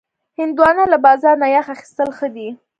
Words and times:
هندوانه 0.39 0.83
له 0.91 0.97
بازار 1.05 1.35
نه 1.43 1.47
یخ 1.55 1.67
اخیستل 1.75 2.09
ښه 2.17 2.27
دي. 2.35 2.49